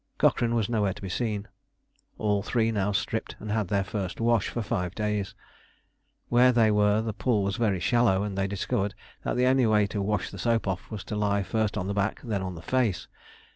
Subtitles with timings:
[0.17, 1.47] Cochrane was nowhere to be seen.
[2.17, 5.35] All three now stripped, and had their first wash for five days.
[6.27, 9.85] Where they were the pool was very shallow, and they discovered that the only way
[9.85, 12.55] to wash the soap off was to lie first on the back and then on
[12.55, 13.07] the face.